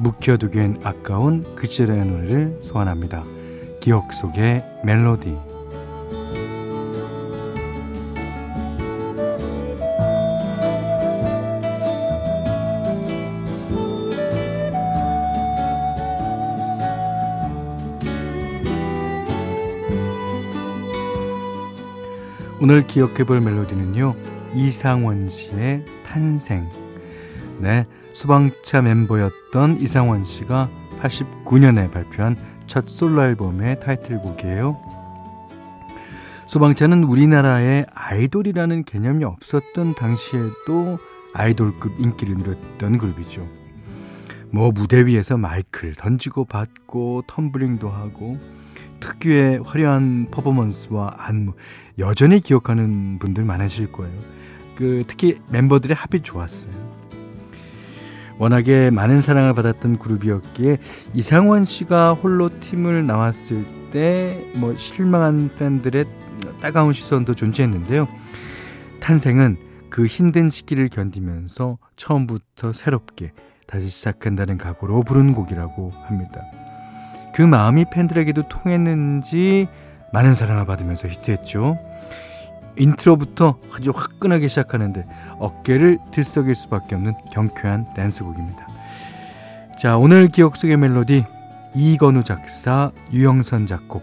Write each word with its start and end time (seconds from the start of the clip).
묵혀두기엔 0.00 0.80
아까운 0.82 1.44
그 1.54 1.66
시절의 1.66 2.06
노래를 2.06 2.58
소환합니다. 2.60 3.22
기억 3.80 4.12
속의 4.12 4.64
멜로디. 4.84 5.36
오늘 22.62 22.86
기억해볼 22.86 23.40
멜로디는요. 23.40 24.14
이상원 24.54 25.30
씨의 25.30 25.84
탄생. 26.06 26.68
네, 27.58 27.86
수방차 28.20 28.82
멤버였던 28.82 29.80
이상원 29.80 30.24
씨가 30.24 30.68
89년에 31.00 31.90
발표한 31.90 32.36
첫 32.66 32.86
솔로 32.86 33.22
앨범의 33.22 33.80
타이틀곡이에요. 33.80 34.78
수방차는 36.44 37.04
우리나라에 37.04 37.86
아이돌이라는 37.94 38.84
개념이 38.84 39.24
없었던 39.24 39.94
당시에도 39.94 40.98
아이돌급 41.32 41.98
인기를 41.98 42.34
누렸던 42.36 42.98
그룹이죠. 42.98 43.48
뭐 44.50 44.70
무대 44.70 45.06
위에서 45.06 45.38
마이크를 45.38 45.94
던지고 45.94 46.44
받고 46.44 47.22
텀블링도 47.26 47.90
하고 47.90 48.38
특유의 49.00 49.62
화려한 49.64 50.26
퍼포먼스와 50.30 51.14
안무 51.16 51.54
여전히 51.98 52.40
기억하는 52.40 53.18
분들 53.18 53.44
많으실 53.44 53.90
거예요. 53.92 54.12
그 54.76 55.04
특히 55.06 55.40
멤버들의 55.48 55.96
합이 55.96 56.20
좋았어요. 56.20 56.89
워낙에 58.40 58.90
많은 58.90 59.20
사랑을 59.20 59.54
받았던 59.54 59.98
그룹이었기에 59.98 60.78
이상원 61.14 61.66
씨가 61.66 62.14
홀로 62.14 62.48
팀을 62.58 63.06
나왔을 63.06 63.64
때 63.92 64.50
뭐 64.54 64.76
실망한 64.76 65.50
팬들의 65.58 66.04
따가운 66.60 66.92
시선도 66.92 67.34
존재했는데요. 67.34 68.08
탄생은 69.00 69.56
그 69.88 70.06
힘든 70.06 70.48
시기를 70.48 70.88
견디면서 70.88 71.78
처음부터 71.96 72.72
새롭게 72.72 73.32
다시 73.66 73.88
시작한다는 73.88 74.58
각오로 74.58 75.02
부른 75.02 75.32
곡이라고 75.34 75.92
합니다. 76.06 76.42
그 77.34 77.42
마음이 77.42 77.86
팬들에게도 77.92 78.48
통했는지 78.48 79.68
많은 80.12 80.34
사랑을 80.34 80.66
받으면서 80.66 81.08
히트했죠. 81.08 81.78
인트로부터 82.76 83.58
아주 83.74 83.92
화끈하게 83.94 84.48
시작하는데 84.48 85.06
어깨를 85.38 85.98
들썩일 86.12 86.54
수밖에 86.54 86.94
없는 86.94 87.14
경쾌한 87.32 87.94
댄스곡입니다. 87.94 88.66
자, 89.78 89.96
오늘 89.96 90.28
기억 90.28 90.56
속의 90.56 90.76
멜로디 90.76 91.24
이건우 91.74 92.24
작사, 92.24 92.90
유영선 93.12 93.66
작곡, 93.66 94.02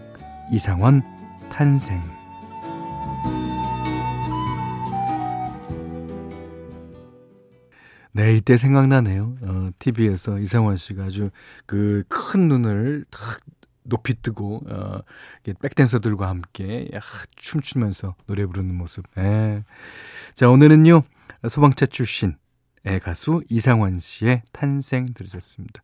이상원 0.50 1.02
탄생. 1.50 2.00
네, 8.12 8.34
이때 8.34 8.56
생각나네요. 8.56 9.36
어, 9.42 9.68
TV에서 9.78 10.38
이상원 10.38 10.76
씨가 10.76 11.04
아주 11.04 11.30
그 11.66 12.02
큰 12.08 12.48
눈을 12.48 13.04
탁 13.10 13.20
높이 13.88 14.14
뜨고 14.20 14.62
어, 14.68 15.00
백댄서들과 15.60 16.28
함께 16.28 16.88
야, 16.94 17.00
춤추면서 17.36 18.14
노래 18.26 18.46
부르는 18.46 18.74
모습. 18.74 19.04
네. 19.14 19.64
자 20.34 20.48
오늘은요 20.48 21.02
소방차 21.48 21.86
출신의 21.86 22.36
가수 23.02 23.42
이상원 23.48 24.00
씨의 24.00 24.42
탄생 24.52 25.12
들으셨습니다. 25.14 25.82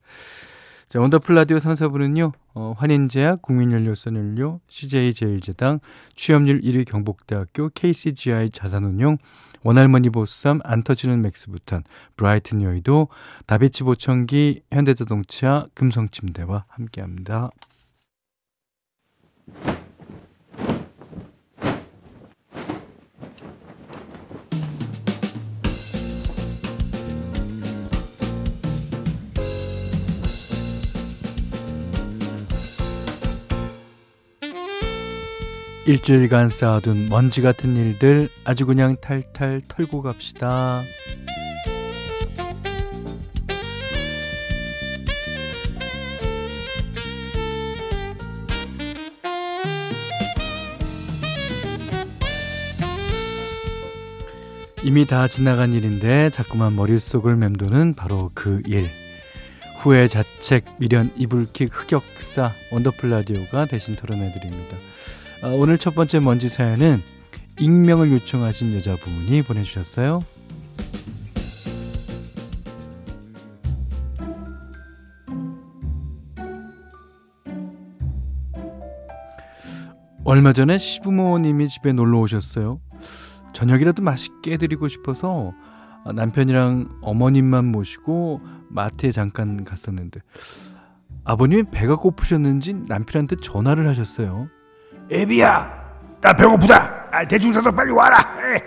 자 0.88 1.00
원더풀 1.00 1.34
라디오 1.34 1.58
3, 1.58 1.72
4부는요 1.72 2.32
어, 2.54 2.74
환인제약, 2.78 3.42
국민연료선연료, 3.42 4.60
CJ제일제당, 4.68 5.80
취업률 6.14 6.60
1위 6.60 6.86
경북대학교, 6.86 7.70
KCGI 7.74 8.50
자산운용, 8.50 9.18
원할머니 9.64 10.10
보쌈, 10.10 10.60
안 10.62 10.82
터지는 10.82 11.22
맥스부탄, 11.22 11.82
브라이튼 12.16 12.62
여의도, 12.62 13.08
다비치 13.46 13.82
보청기, 13.82 14.62
현대자동차, 14.70 15.66
금성침대와 15.74 16.66
함께합니다. 16.68 17.50
일주일간 35.86 36.48
쌓아둔 36.48 37.10
먼지 37.10 37.42
같은 37.42 37.76
일들 37.76 38.30
아주 38.44 38.64
그냥 38.64 38.96
탈탈 38.96 39.60
털고 39.68 40.00
갑시다. 40.00 40.82
이미 54.84 55.06
다 55.06 55.26
지나간 55.26 55.72
일인데 55.72 56.28
자꾸만 56.28 56.76
머릿속을 56.76 57.36
맴도는 57.36 57.94
바로 57.94 58.30
그 58.34 58.60
일. 58.66 58.90
후회 59.78 60.06
자책, 60.06 60.66
미련, 60.78 61.10
이불킥, 61.16 61.70
흑역사, 61.72 62.52
원더풀 62.70 63.08
라디오가 63.08 63.64
대신 63.64 63.96
털어내드립니다. 63.96 64.76
아, 65.42 65.48
오늘 65.48 65.78
첫 65.78 65.94
번째 65.94 66.20
먼지 66.20 66.50
사연은 66.50 67.02
익명을 67.58 68.12
요청하신 68.12 68.74
여자분이 68.74 69.40
보내주셨어요. 69.40 70.22
얼마 80.24 80.52
전에 80.52 80.76
시부모님이 80.76 81.68
집에 81.68 81.92
놀러 81.94 82.18
오셨어요. 82.18 82.80
저녁이라도 83.54 84.02
맛있게 84.02 84.52
해드리고 84.52 84.88
싶어서 84.88 85.54
남편이랑 86.12 86.98
어머님만 87.00 87.64
모시고 87.64 88.42
마트에 88.68 89.10
잠깐 89.10 89.64
갔었는데 89.64 90.20
아버님이 91.24 91.64
배가 91.70 91.96
고프셨는지 91.96 92.84
남편한테 92.86 93.36
전화를 93.36 93.88
하셨어요. 93.88 94.48
애비야, 95.10 96.18
나 96.20 96.32
배고프다. 96.34 97.08
아, 97.10 97.26
대충 97.26 97.52
사서 97.52 97.70
빨리 97.70 97.92
와라. 97.92 98.18
에이. 98.44 98.60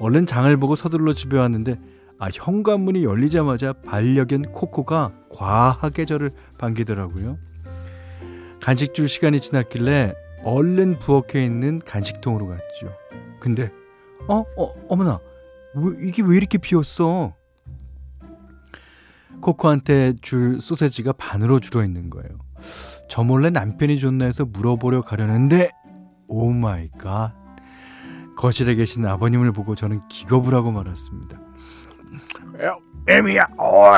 얼른 0.00 0.26
장을 0.26 0.56
보고 0.56 0.74
서둘러 0.74 1.12
집에 1.12 1.38
왔는데 1.38 1.78
아, 2.18 2.28
현관문이 2.32 3.04
열리자마자 3.04 3.72
반려견 3.72 4.52
코코가 4.52 5.12
과하게 5.32 6.04
저를 6.06 6.32
반기더라고요. 6.58 7.38
간식 8.60 8.94
줄 8.94 9.08
시간이 9.08 9.40
지났길래 9.40 10.14
얼른 10.44 10.98
부엌에 10.98 11.44
있는 11.44 11.78
간식통으로 11.80 12.46
갔죠. 12.46 12.94
근데 13.40 13.70
어, 14.28 14.44
어 14.56 14.74
어머나 14.88 15.18
왜, 15.74 16.06
이게 16.06 16.22
왜 16.22 16.36
이렇게 16.36 16.58
비었어? 16.58 17.34
코코한테 19.40 20.14
줄 20.22 20.60
소세지가 20.60 21.12
반으로 21.12 21.60
줄어 21.60 21.84
있는 21.84 22.08
거예요. 22.10 22.28
저 23.08 23.22
몰래 23.22 23.50
남편이 23.50 23.98
줬나 23.98 24.24
해서 24.24 24.44
물어보려 24.44 25.00
가려는데 25.02 25.70
oh 26.28 26.50
my 26.50 26.88
god. 26.98 27.32
거실에 28.36 28.74
계신 28.74 29.06
아버님을 29.06 29.52
보고 29.52 29.74
저는 29.74 30.00
기겁을 30.08 30.54
하고 30.54 30.72
말았습니다. 30.72 31.38
애미야, 33.06 33.42
어, 33.58 33.92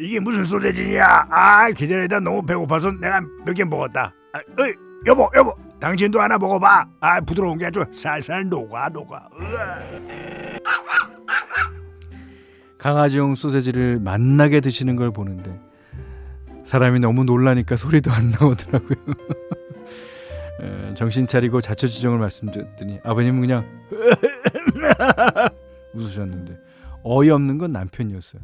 이게 0.00 0.18
무슨 0.18 0.42
소세지냐? 0.44 1.04
아, 1.30 1.70
기다리다 1.70 2.18
너무 2.20 2.42
배고파서 2.44 2.90
내가 2.90 3.20
몇 3.46 3.54
개 3.54 3.62
먹었다. 3.64 4.12
아, 4.32 4.38
어이, 4.60 4.74
여보, 5.06 5.30
여보, 5.36 5.54
당신도 5.80 6.20
하나 6.20 6.38
먹어봐. 6.38 6.86
아, 7.00 7.20
부드러운 7.20 7.58
게 7.58 7.66
아주 7.66 7.84
살살 7.94 8.48
녹아, 8.48 8.88
녹아. 8.88 9.28
강아지용 12.78 13.34
소세지를 13.34 13.98
만나게 14.00 14.60
드시는 14.60 14.96
걸 14.96 15.10
보는데 15.10 15.58
사람이 16.64 17.00
너무 17.00 17.24
놀라니까 17.24 17.76
소리도 17.76 18.10
안 18.12 18.30
나오더라고요. 18.30 18.98
정신 20.94 21.26
차리고 21.26 21.60
자초지종을 21.60 22.18
말씀드렸더니 22.18 22.98
아버님은 23.04 23.40
그냥 23.40 23.64
웃으셨는데 25.94 26.58
어이없는 27.04 27.58
건 27.58 27.72
남편이었어요. 27.72 28.42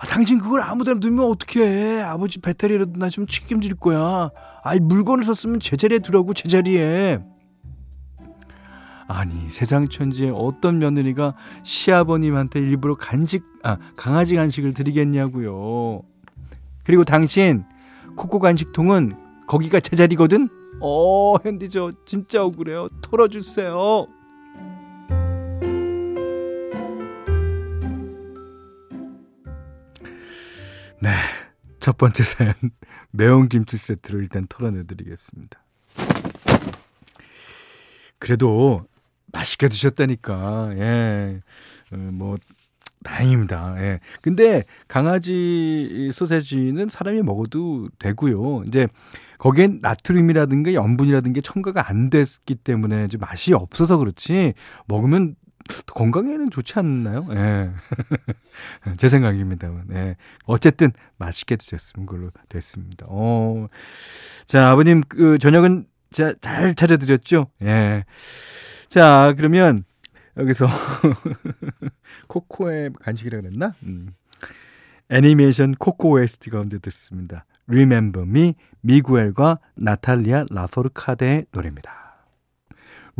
아, 0.00 0.06
당신 0.06 0.40
그걸 0.40 0.62
아무데나 0.62 0.98
두면 0.98 1.26
어떻게 1.26 1.62
해? 1.62 2.00
아버지 2.00 2.40
배터리라도 2.40 2.92
나 2.96 3.10
좀 3.10 3.26
책임질 3.26 3.74
거야. 3.74 4.30
아이 4.62 4.80
물건을 4.80 5.24
썼으면 5.24 5.60
제자리에 5.60 5.98
두라고 5.98 6.32
제자리에. 6.32 7.18
아니 9.08 9.48
세상 9.50 9.88
천지에 9.88 10.30
어떤 10.32 10.78
며느리가 10.78 11.34
시아버님한테 11.64 12.60
일부러 12.60 12.94
간식 12.94 13.42
아 13.64 13.76
강아지 13.96 14.36
간식을 14.36 14.72
드리겠냐고요. 14.72 16.02
그리고 16.84 17.04
당신 17.04 17.64
코코 18.16 18.38
간식통은 18.38 19.16
거기가 19.48 19.80
제자리거든. 19.80 20.48
어 20.80 21.34
현디 21.42 21.68
저 21.68 21.90
진짜 22.06 22.42
억울해요. 22.44 22.88
털어주세요. 23.02 24.06
네. 31.00 31.10
첫 31.80 31.96
번째 31.96 32.22
사연 32.22 32.52
매운 33.10 33.48
김치 33.48 33.76
세트로 33.78 34.20
일단 34.20 34.46
털어내드리겠습니다. 34.48 35.58
그래도 38.18 38.82
맛있게 39.32 39.68
드셨다니까 39.68 40.72
예, 40.76 41.40
어, 41.92 41.96
뭐 41.96 42.36
다행입니다. 43.02 43.76
예. 43.78 44.00
근데 44.20 44.62
강아지 44.88 46.10
소세지는 46.12 46.90
사람이 46.90 47.22
먹어도 47.22 47.88
되고요. 47.98 48.64
이제 48.66 48.86
거기엔 49.38 49.78
나트륨이라든가 49.80 50.74
염분이라든가 50.74 51.40
첨가가 51.40 51.88
안 51.88 52.10
됐기 52.10 52.56
때문에 52.56 53.08
좀 53.08 53.22
맛이 53.22 53.54
없어서 53.54 53.96
그렇지 53.96 54.52
먹으면 54.86 55.34
건강에는 55.94 56.50
좋지 56.50 56.78
않나요? 56.78 57.26
예. 57.32 57.70
제 58.98 59.08
생각입니다만. 59.08 59.86
예. 59.92 60.16
어쨌든 60.44 60.92
맛있게 61.18 61.56
드셨으면 61.56 62.06
걸로 62.06 62.28
됐습니다. 62.48 63.06
어. 63.08 63.68
자, 64.46 64.70
아버님 64.70 65.02
그 65.08 65.38
저녁은 65.38 65.86
자, 66.10 66.34
잘 66.40 66.74
차려 66.74 66.96
드렸죠? 66.96 67.46
예. 67.62 68.04
자, 68.88 69.34
그러면 69.36 69.84
여기서 70.36 70.66
코코의 72.28 72.90
간식이라 73.00 73.40
그랬나? 73.40 73.74
음. 73.84 74.12
애니메이션 75.10 75.74
코코 75.74 76.12
OST 76.12 76.50
가운데 76.50 76.78
듣습니다. 76.78 77.44
Remember 77.68 78.26
Me, 78.26 78.54
미구엘과 78.80 79.58
나탈리아 79.74 80.46
라포르카데의 80.50 81.46
노래입니다. 81.52 82.09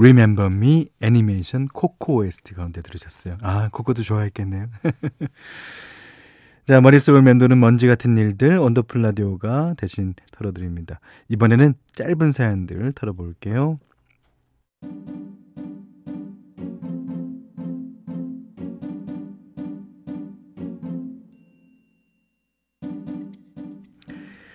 Remember 0.00 0.50
Me 0.50 0.88
애니메이션 1.02 1.68
코코 1.68 2.16
OST 2.16 2.54
가운데 2.54 2.80
들으셨어요. 2.80 3.36
아, 3.42 3.68
코코도 3.70 4.02
좋아했겠네요. 4.02 4.68
자, 6.66 6.80
머릿속을 6.80 7.20
맴도는 7.20 7.60
먼지 7.60 7.86
같은 7.86 8.16
일들 8.16 8.56
원더풀 8.56 9.02
라디오가 9.02 9.74
대신 9.76 10.14
털어드립니다. 10.32 11.00
이번에는 11.28 11.74
짧은 11.92 12.32
사연들 12.32 12.92
털어볼게요. 12.92 13.78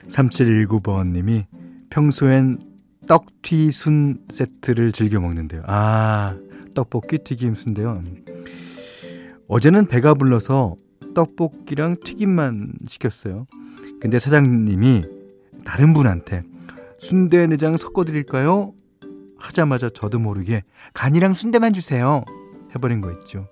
(3719번 0.07 1.11
님이) 1.11 1.45
평소엔 1.91 2.74
떡튀순 3.07 4.25
세트를 4.29 4.91
즐겨 4.91 5.19
먹는데요. 5.19 5.63
아, 5.67 6.35
떡볶이 6.73 7.19
튀김 7.19 7.55
순데요. 7.55 8.01
어제는 9.47 9.87
배가 9.87 10.13
불러서 10.13 10.75
떡볶이랑 11.13 11.97
튀김만 12.03 12.73
시켰어요. 12.87 13.45
근데 14.01 14.19
사장님이 14.19 15.03
다른 15.63 15.93
분한테 15.93 16.43
순대 16.99 17.47
내장 17.47 17.77
섞어드릴까요? 17.77 18.73
하자마자 19.37 19.89
저도 19.89 20.19
모르게 20.19 20.63
간이랑 20.93 21.33
순대만 21.33 21.73
주세요. 21.73 22.23
해버린 22.73 23.01
거 23.01 23.11
있죠. 23.11 23.47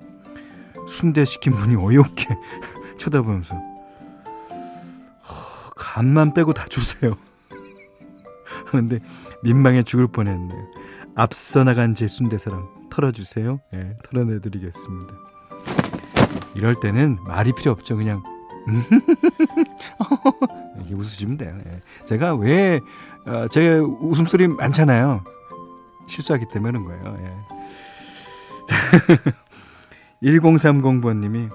순대 0.87 1.23
시킨 1.23 1.53
분이 1.53 1.75
어이없게 1.75 2.27
쳐다보면서 2.97 3.61
간만 5.75 6.33
빼고 6.33 6.53
다 6.53 6.65
주세요. 6.69 7.15
하는데 8.77 8.99
민망해 9.43 9.83
죽을 9.83 10.07
뻔했네요. 10.07 10.59
앞서 11.15 11.63
나간 11.63 11.95
제 11.95 12.07
순대사랑 12.07 12.67
털어주세요. 12.89 13.59
예, 13.73 13.97
털어내드리겠습니다. 14.03 15.13
이럴 16.55 16.75
때는 16.75 17.17
말이 17.25 17.53
필요 17.53 17.71
없죠. 17.71 17.95
그냥 17.97 18.23
이게 20.83 20.93
웃으시면 20.93 21.37
돼요. 21.37 21.55
예. 21.65 21.71
제가 22.05 22.35
왜 22.35 22.79
어, 23.25 23.47
제 23.49 23.77
웃음소리 23.77 24.47
많잖아요. 24.47 25.23
실수하기 26.07 26.45
때문에 26.51 26.71
그런 26.71 26.85
거예요. 26.85 27.17
예. 27.25 27.33
1030번님이 30.23 31.49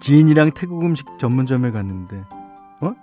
지인이랑 0.00 0.52
태국 0.52 0.82
음식 0.84 1.06
전문점에 1.18 1.70
갔는데 1.70 2.22
어? 2.80 2.94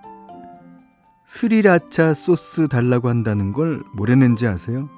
스리라차 1.32 2.14
소스 2.14 2.68
달라고 2.68 3.08
한다는 3.08 3.54
걸 3.54 3.82
뭐랬는지 3.94 4.48
아세요? 4.48 4.90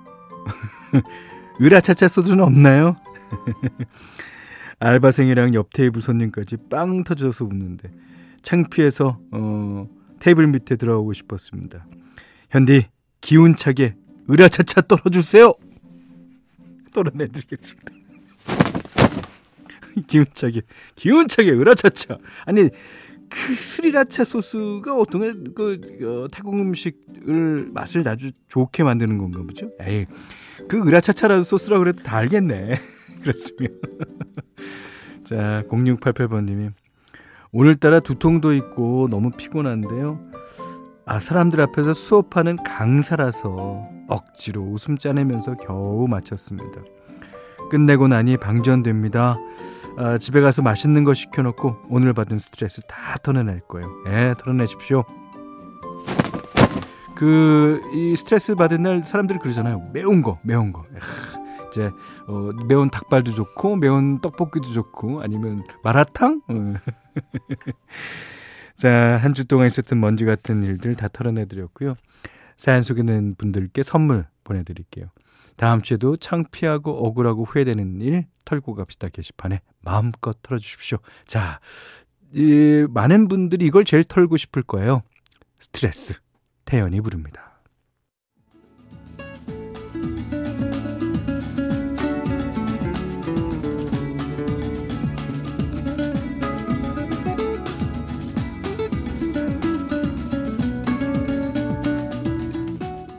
으라차차 1.62 2.08
소스는 2.08 2.40
없나요? 2.40 2.96
알바생이랑 4.80 5.54
옆 5.54 5.72
테이블 5.72 6.02
손님까지 6.02 6.58
빵 6.72 7.04
터져서 7.04 7.46
웃는데 7.46 7.92
창피해서 8.42 9.20
어, 9.32 9.88
테이블 10.20 10.48
밑에 10.48 10.76
들어오고 10.76 11.14
싶었습니다. 11.14 11.86
현디 12.50 12.88
기운차게 13.22 13.96
으라차차 14.28 14.82
떨어주세요. 14.82 15.54
떨어내드리겠습니다. 16.96 17.94
기운차게 20.08 20.62
기운차게 20.96 21.52
으라차차 21.52 22.18
아니 22.46 22.70
그 23.34 23.56
스리라차 23.56 24.24
소스가 24.24 24.96
어떤 24.96 25.54
그 25.54 25.80
어, 26.04 26.28
태국 26.32 26.54
음식을 26.54 27.72
맛을 27.74 28.08
아주 28.08 28.32
좋게 28.48 28.84
만드는 28.84 29.18
건가 29.18 29.42
보죠? 29.42 29.72
에이, 29.82 30.06
그 30.68 30.80
으라차차라도 30.80 31.44
소스라 31.44 31.80
그래도 31.80 32.04
다 32.04 32.18
알겠네. 32.18 32.80
그렇습니다. 33.22 33.76
자, 35.26 35.64
0688번님이 35.68 36.72
오늘따라 37.52 38.00
두통도 38.00 38.54
있고 38.54 39.08
너무 39.10 39.32
피곤한데요. 39.32 40.20
아, 41.06 41.20
사람들 41.20 41.60
앞에서 41.62 41.94
수업하는 41.94 42.56
강사라서 42.64 43.84
억지로 44.08 44.62
웃음 44.62 44.98
짜내면서 44.98 45.56
겨우 45.56 46.08
마쳤습니다. 46.08 46.82
끝내고 47.70 48.08
나니 48.08 48.38
방전됩니다. 48.38 49.38
아, 49.98 50.18
집에 50.18 50.42
가서 50.42 50.62
맛있는 50.62 51.04
거 51.04 51.14
시켜놓고 51.14 51.84
오늘 51.90 52.14
받은 52.14 52.40
스트레스 52.40 52.82
다 52.88 53.18
털어낼 53.22 53.60
거예요. 53.62 53.88
예, 54.08 54.34
털어내십시오. 54.40 55.04
그, 57.16 57.80
이 57.94 58.16
스트레스 58.16 58.56
받은 58.56 58.82
날 58.82 59.04
사람들이 59.06 59.40
그러잖아요. 59.40 59.84
매운 59.94 60.22
거, 60.24 60.40
매운 60.44 60.74
거. 60.74 60.82
야, 60.82 61.00
이제, 61.72 61.92
어, 62.28 62.50
매운 62.68 62.90
닭발도 62.90 63.32
좋고, 63.34 63.76
매운 63.76 64.20
떡볶이도 64.20 64.72
좋고, 64.74 65.22
아니면 65.22 65.64
마라탕? 65.84 66.42
어. 66.48 66.74
자, 68.76 69.18
한 69.22 69.34
주 69.36 69.48
동안 69.48 69.68
있었던 69.68 70.00
먼지 70.00 70.26
같은 70.26 70.64
일들 70.64 70.96
다 70.96 71.08
털어내드렸고요. 71.08 71.96
사연 72.58 72.82
속에는 72.82 73.36
분들께 73.38 73.84
선물 73.84 74.26
보내드릴게요. 74.44 75.06
다음 75.56 75.82
주에도 75.82 76.18
창피하고 76.18 77.06
억울하고 77.06 77.44
후회되는 77.44 78.02
일 78.02 78.26
털고 78.46 78.76
갑시다 78.76 79.10
게시판에 79.10 79.62
마음껏 79.82 80.36
털어주십시오. 80.42 80.98
자, 81.28 81.60
이, 82.34 82.86
많은 82.90 83.28
분들이 83.28 83.66
이걸 83.66 83.86
제일 83.86 84.04
털고 84.04 84.38
싶을 84.38 84.64
거예요. 84.64 85.04
스트레스. 85.60 86.16
태연이 86.66 87.00
부릅니다. 87.02 87.52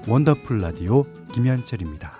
원더풀 0.07 0.59
라디오 0.59 1.05
김현철입니다. 1.33 2.14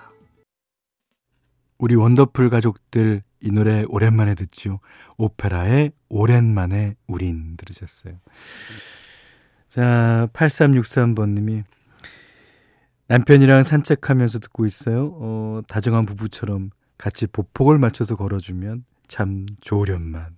우리 1.77 1.95
원더풀 1.95 2.49
가족들 2.49 3.21
이 3.41 3.51
노래 3.51 3.83
오랜만에 3.87 4.35
듣죠. 4.35 4.79
오페라의 5.17 5.91
오랜만에 6.09 6.95
우린 7.07 7.57
들으셨어요. 7.57 8.15
자, 9.69 10.27
8363번님이 10.33 11.63
남편이랑 13.07 13.63
산책하면서 13.63 14.39
듣고 14.39 14.65
있어요. 14.65 15.11
어, 15.19 15.61
다정한 15.67 16.05
부부처럼 16.05 16.71
같이 16.97 17.27
보폭을 17.27 17.77
맞춰서 17.77 18.15
걸어주면 18.15 18.85
참 19.07 19.45
좋으련만. 19.61 20.37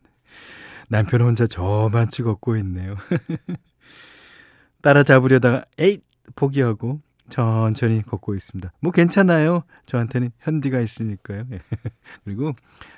남편 0.90 1.22
혼자 1.22 1.46
저만치 1.46 2.10
걷고 2.10 2.58
있네요. 2.58 2.96
따라잡으려다가 4.82 5.66
에잇 5.78 6.04
포기하고 6.36 7.02
천천히 7.30 8.02
걷고 8.04 8.36
있습니다. 8.36 8.72
뭐 8.80 8.92
괜찮아요. 8.92 9.64
저한테는 9.86 10.32
현디가 10.40 10.80
있으니까요. 10.80 11.44
그리고 12.24 12.54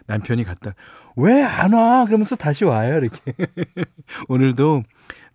남편이 0.07 0.43
갔다 0.43 0.73
왜 1.15 1.41
안 1.43 1.73
와? 1.73 2.05
그러면서 2.05 2.35
다시 2.35 2.63
와요. 2.65 2.97
이렇게 2.97 3.33
오늘도 4.29 4.83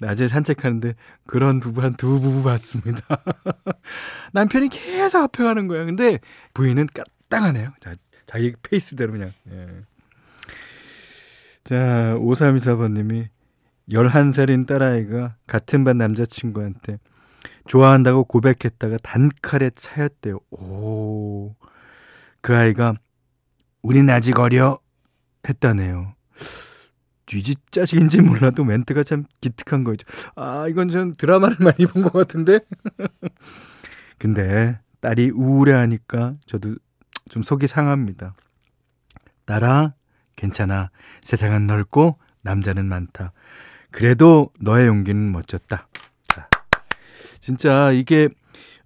낮에 0.00 0.28
산책하는데 0.28 0.94
그런 1.26 1.60
부부 1.60 1.82
한 1.82 1.94
두 1.96 2.20
부부 2.20 2.42
봤습니다. 2.42 3.00
남편이 4.32 4.68
계속 4.68 5.18
앞에 5.22 5.42
가는 5.44 5.66
거예요. 5.68 5.86
근데 5.86 6.18
부인은 6.54 6.88
까딱하네요. 7.28 7.72
자, 7.80 7.94
자기 8.26 8.54
페이스대로 8.62 9.12
그냥. 9.12 9.32
예. 9.50 9.66
자, 11.64 12.14
5324번님이 12.18 13.26
11살인 13.90 14.66
딸아이가 14.66 15.36
같은 15.46 15.84
반 15.84 15.98
남자친구한테 15.98 16.98
좋아한다고 17.66 18.24
고백했다가 18.24 18.98
단칼에 19.02 19.70
차였대요. 19.74 20.38
오. 20.50 21.54
그 22.40 22.56
아이가 22.56 22.94
우린 23.82 24.08
아직 24.10 24.38
어려 24.38 24.78
했다네요. 25.48 26.14
쥐짓 27.26 27.72
자식인지 27.72 28.20
몰라도 28.20 28.64
멘트가 28.64 29.02
참 29.02 29.24
기특한 29.40 29.82
거죠. 29.84 30.06
아, 30.36 30.66
이건 30.68 30.88
좀 30.90 31.14
드라마를 31.16 31.56
많이 31.60 31.86
본 31.86 32.02
것 32.02 32.12
같은데? 32.12 32.60
근데 34.18 34.78
딸이 35.00 35.30
우울해하니까 35.30 36.34
저도 36.46 36.76
좀 37.30 37.42
속이 37.42 37.66
상합니다. 37.66 38.34
딸아, 39.46 39.94
괜찮아. 40.36 40.90
세상은 41.22 41.66
넓고 41.66 42.18
남자는 42.42 42.86
많다. 42.86 43.32
그래도 43.90 44.50
너의 44.60 44.86
용기는 44.86 45.32
멋졌다. 45.32 45.88
진짜 47.44 47.92
이게 47.92 48.30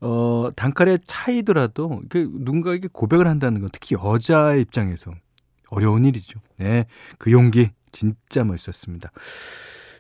어 0.01 0.51
단칼의 0.57 0.99
차이더라도 1.05 2.03
그 2.09 2.29
누군가에게 2.33 2.89
고백을 2.93 3.29
한다는 3.29 3.61
건 3.61 3.71
특히 3.73 3.97
여자의 3.97 4.63
입장에서 4.63 5.13
어려운 5.71 6.05
일이죠. 6.05 6.41
네. 6.57 6.87
그 7.19 7.31
용기 7.31 7.71
진짜 7.93 8.43
멋있었습니다. 8.45 9.11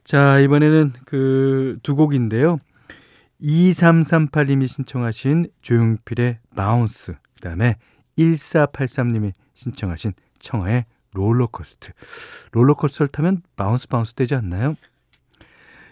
자, 0.05 0.39
이번에는 0.41 0.93
그 1.05 1.79
두 1.83 1.95
곡인데요. 1.95 2.59
2338님이 3.41 4.67
신청하신 4.67 5.49
조용필의 5.63 6.39
바운스, 6.57 7.15
그 7.35 7.41
다음에 7.41 7.77
1483님이 8.19 9.33
신청하신 9.55 10.15
청하의 10.41 10.87
롤러코스트. 11.15 11.93
롤러코스터를 12.53 13.09
타면 13.09 13.43
bounce 13.55 13.87
bounce 13.87 14.15
되지 14.15 14.35
않나요? 14.35 14.75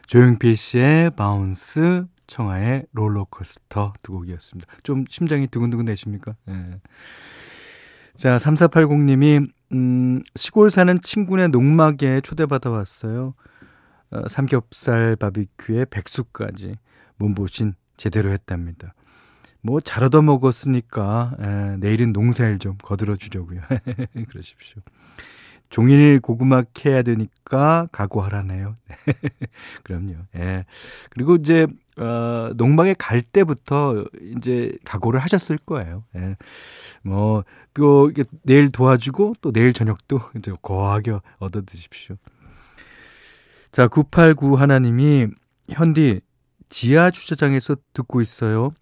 조용필 0.07 0.57
씨의 0.57 1.11
Bounce, 1.11 2.07
청하의 2.27 2.87
롤러코스터 2.93 3.95
두 4.03 4.13
곡이었습니다. 4.13 4.73
좀 4.83 5.05
심장이 5.09 5.47
두근두근 5.47 5.85
되십니까? 5.85 6.37
예. 6.49 6.81
자, 8.17 8.39
3480님이, 8.39 9.47
음, 9.73 10.23
시골 10.37 10.71
사는 10.71 10.99
친구네 11.01 11.49
농막에 11.49 12.21
초대받아 12.23 12.71
왔어요. 12.71 13.35
어, 14.11 14.29
삼겹살 14.29 15.17
바비큐에 15.17 15.87
백숙까지 15.91 16.77
몸보신 17.17 17.75
제대로 17.97 18.31
했답니다. 18.31 18.95
뭐, 19.61 19.81
잘 19.81 20.05
얻어 20.05 20.23
먹었으니까, 20.23 21.37
에, 21.41 21.77
내일은 21.79 22.13
농사일 22.13 22.59
좀 22.59 22.77
거들어 22.83 23.17
주려고요. 23.17 23.61
그러십시오. 24.31 24.81
종일 25.69 26.21
고구마 26.21 26.63
캐야 26.75 27.03
되니까 27.03 27.89
각오하라네요. 27.93 28.77
그럼요. 29.85 30.15
예. 30.37 30.65
그리고 31.11 31.37
이제 31.37 31.67
어 31.99 32.51
농막에 32.57 32.95
갈 32.95 33.23
때부터 33.23 34.05
이제 34.37 34.77
각오를 34.85 35.19
하셨을 35.21 35.59
거예요. 35.59 36.05
예. 36.17 36.37
뭐 37.03 37.45
또 37.77 38.11
내일 38.43 38.73
도와주고 38.73 39.35
또 39.41 39.53
내일 39.53 39.73
저녁도 39.73 40.21
이제 40.37 40.53
거하게 40.63 41.19
얻어 41.39 41.63
드십시오. 41.63 42.17
자, 43.71 43.87
989 43.89 44.57
하나님이 44.57 45.29
현디 45.69 46.23
지하 46.71 47.11
주차장에서 47.11 47.77
듣고 47.93 48.23
있어요. 48.23 48.73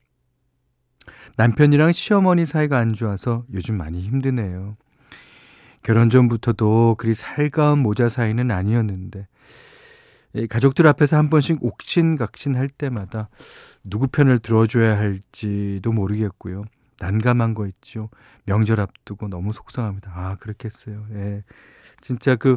남편이랑 1.37 1.91
시어머니 1.91 2.47
사이가 2.47 2.79
안 2.79 2.93
좋아서 2.93 3.45
요즘 3.53 3.76
많이 3.76 4.00
힘드네요. 4.00 4.76
결혼 5.85 6.09
전부터도 6.09 6.97
그리 6.99 7.14
살가운 7.14 7.79
모자 7.79 8.09
사이는 8.09 8.50
아니었는데 8.50 9.29
가족들 10.49 10.87
앞에서 10.88 11.17
한 11.17 11.31
번씩 11.31 11.62
옥신각신 11.62 12.57
할 12.57 12.69
때마다 12.69 13.29
누구 13.85 14.09
편을 14.09 14.41
들어줘야 14.41 14.99
할지도 14.99 15.93
모르겠고요. 15.93 16.62
난감한 17.00 17.55
거 17.55 17.67
있죠. 17.67 18.09
명절 18.47 18.81
앞두고 18.81 19.29
너무 19.29 19.53
속상합니다. 19.53 20.11
아, 20.14 20.37
그렇겠어요. 20.37 21.07
예. 21.12 21.45
진짜 22.00 22.35
그, 22.35 22.57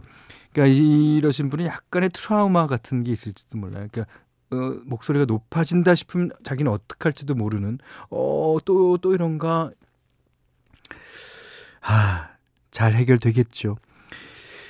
그니까 0.53 0.67
이러신 0.67 1.49
분이 1.49 1.65
약간의 1.65 2.09
트라우마 2.13 2.65
같은 2.65 3.03
게 3.03 3.11
있을지도 3.11 3.57
몰라요. 3.57 3.87
그러니까 3.91 4.05
어, 4.51 4.79
목소리가 4.85 5.25
높아진다 5.25 5.95
싶으면 5.95 6.31
자기는 6.43 6.71
어떡 6.71 7.05
할지도 7.05 7.35
모르는, 7.35 7.79
어, 8.09 8.57
또, 8.63 8.97
또 8.97 9.13
이런가. 9.13 9.71
아, 11.81 12.36
잘 12.71 12.93
해결되겠죠. 12.93 13.77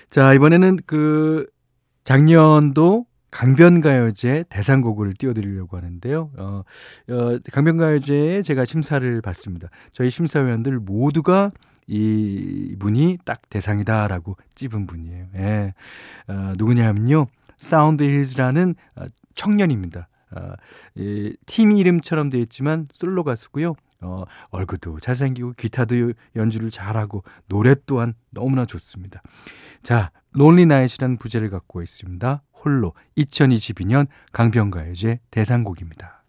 자, 0.10 0.34
이번에는 0.34 0.78
그 0.86 1.48
작년도 2.04 3.06
강변가요제 3.32 4.46
대상곡을 4.50 5.14
띄워드리려고 5.16 5.78
하는데요. 5.78 6.32
어, 6.38 6.64
어, 7.10 7.40
강변가요제에 7.52 8.42
제가 8.42 8.66
심사를 8.66 9.22
받습니다. 9.22 9.70
저희 9.92 10.10
심사위원들 10.10 10.80
모두가 10.80 11.52
이 11.88 12.76
분이 12.80 13.20
딱 13.26 13.42
대상이다라고 13.50 14.38
찝은 14.56 14.88
분이에요. 14.88 15.26
예. 15.36 15.74
어, 16.28 16.54
누구냐면요. 16.58 17.28
사운드 17.58 18.04
힐즈라는 18.04 18.76
어, 18.96 19.06
청년입니다. 19.36 20.08
어, 20.32 20.54
이, 20.96 21.36
팀 21.46 21.72
이름처럼 21.72 22.30
되어 22.30 22.42
있지만 22.42 22.88
솔로 22.92 23.24
가수고요. 23.24 23.76
어, 24.02 24.24
얼굴도 24.50 25.00
잘생기고 25.00 25.54
기타도 25.58 26.14
연주를 26.36 26.70
잘하고 26.70 27.24
노래 27.48 27.76
또한 27.86 28.14
너무나 28.30 28.66
좋습니다. 28.66 29.22
자, 29.84 30.12
Lonely 30.32 30.66
Night이라는 30.66 31.18
부제를 31.18 31.50
갖고 31.50 31.82
있습니다. 31.82 32.44
홀로 32.64 32.94
2022년 33.18 34.08
강변가요제 34.32 35.20
대상곡입니다. 35.32 36.24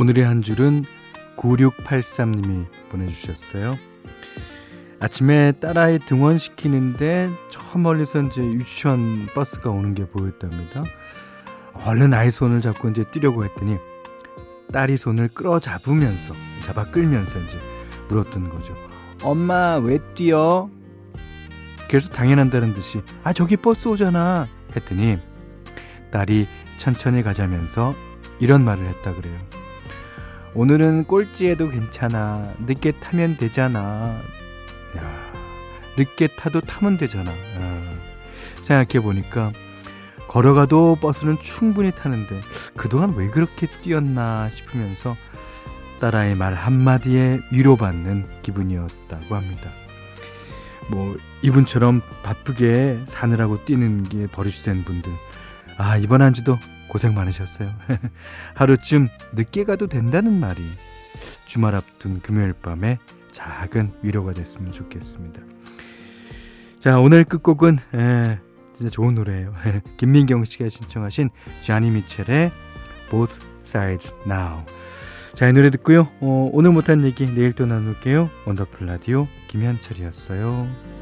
오늘의 0.00 0.24
한 0.24 0.40
줄은 0.40 0.84
9683님이 1.40 2.66
보내주셨어요. 2.90 3.74
아침에 5.00 5.52
딸아이 5.52 5.98
등원시키는데 6.00 7.30
저 7.48 7.78
멀리서 7.78 8.20
이제 8.20 8.42
유치원 8.42 9.26
버스가 9.34 9.70
오는 9.70 9.94
게 9.94 10.06
보였답니다. 10.06 10.82
얼른 11.86 12.12
아이 12.12 12.30
손을 12.30 12.60
잡고 12.60 12.90
이제 12.90 13.04
뛰려고 13.10 13.44
했더니 13.44 13.78
딸이 14.72 14.98
손을 14.98 15.28
끌어 15.28 15.58
잡으면서 15.58 16.34
잡아 16.64 16.90
끌면서 16.90 17.38
이제 17.40 17.58
물었던 18.08 18.50
거죠. 18.50 18.76
엄마 19.22 19.76
왜 19.76 19.98
뛰어? 20.14 20.68
그래서 21.88 22.12
당연한다는 22.12 22.74
듯이 22.74 23.02
아 23.24 23.32
저기 23.32 23.56
버스 23.56 23.88
오잖아 23.88 24.46
했더니 24.76 25.18
딸이 26.12 26.46
천천히 26.78 27.22
가자면서 27.22 27.94
이런 28.38 28.64
말을 28.64 28.86
했다 28.86 29.14
그래요. 29.14 29.38
오늘은 30.54 31.04
꼴찌해도 31.04 31.70
괜찮아. 31.70 32.52
늦게 32.66 32.92
타면 32.92 33.36
되잖아. 33.36 34.20
야, 34.96 35.32
늦게 35.96 36.26
타도 36.26 36.60
타면 36.60 36.98
되잖아. 36.98 37.30
생각해 38.60 39.04
보니까 39.04 39.52
걸어가도 40.28 40.96
버스는 41.00 41.38
충분히 41.40 41.90
타는데 41.92 42.40
그동안 42.76 43.14
왜 43.14 43.28
그렇게 43.28 43.66
뛰었나 43.66 44.48
싶으면서 44.48 45.16
딸아이 46.00 46.34
말 46.34 46.54
한마디에 46.54 47.40
위로받는 47.52 48.26
기분이었다고 48.42 49.34
합니다. 49.34 49.70
뭐 50.90 51.16
이분처럼 51.42 52.00
바쁘게 52.22 53.00
사느라고 53.06 53.64
뛰는 53.64 54.04
게 54.04 54.26
버릇이 54.26 54.54
된 54.64 54.82
분들 54.84 55.12
아 55.78 55.96
이번 55.96 56.22
한 56.22 56.34
주도 56.34 56.58
고생 56.90 57.14
많으셨어요. 57.14 57.72
하루쯤 58.54 59.08
늦게 59.32 59.64
가도 59.64 59.86
된다는 59.86 60.38
말이 60.38 60.62
주말 61.46 61.74
앞둔 61.74 62.20
금요일 62.20 62.52
밤에 62.52 62.98
작은 63.32 63.92
위로가 64.02 64.34
됐으면 64.34 64.72
좋겠습니다. 64.72 65.40
자 66.78 66.98
오늘 66.98 67.24
끝곡은 67.24 67.78
에, 67.94 68.38
진짜 68.76 68.90
좋은 68.90 69.14
노래예요. 69.14 69.54
김민경 69.96 70.44
씨가 70.44 70.68
신청하신 70.68 71.30
자니 71.62 71.90
미첼의 71.90 72.50
Both 73.10 73.46
Sides 73.62 74.12
Now. 74.26 74.64
자, 75.34 75.48
이 75.48 75.52
노래 75.52 75.70
듣고요. 75.70 76.08
어, 76.20 76.50
오늘 76.52 76.72
못한 76.72 77.04
얘기 77.04 77.24
내일 77.26 77.52
또 77.52 77.64
나눌게요. 77.64 78.28
원더풀 78.46 78.86
라디오 78.86 79.28
김현철이었어요. 79.48 80.99